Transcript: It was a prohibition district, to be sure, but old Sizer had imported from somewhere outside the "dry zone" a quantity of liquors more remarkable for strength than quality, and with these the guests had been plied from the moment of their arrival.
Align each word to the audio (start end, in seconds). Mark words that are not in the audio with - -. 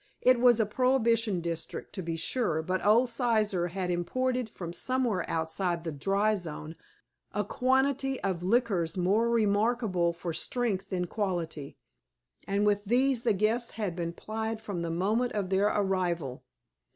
It 0.21 0.39
was 0.39 0.59
a 0.59 0.65
prohibition 0.65 1.41
district, 1.41 1.93
to 1.93 2.01
be 2.01 2.15
sure, 2.15 2.63
but 2.63 2.83
old 2.83 3.07
Sizer 3.09 3.67
had 3.67 3.91
imported 3.91 4.49
from 4.49 4.73
somewhere 4.73 5.23
outside 5.29 5.83
the 5.83 5.91
"dry 5.91 6.33
zone" 6.33 6.75
a 7.33 7.43
quantity 7.43 8.19
of 8.21 8.41
liquors 8.41 8.97
more 8.97 9.29
remarkable 9.29 10.11
for 10.11 10.33
strength 10.33 10.89
than 10.89 11.05
quality, 11.05 11.77
and 12.47 12.65
with 12.65 12.85
these 12.85 13.21
the 13.21 13.33
guests 13.33 13.73
had 13.73 13.95
been 13.95 14.11
plied 14.13 14.59
from 14.59 14.81
the 14.81 14.89
moment 14.89 15.33
of 15.33 15.51
their 15.51 15.67
arrival. 15.67 16.41